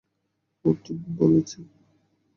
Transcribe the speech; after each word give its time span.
ও 0.65 0.69
ঠিক 0.83 0.99
বলছে। 1.17 1.59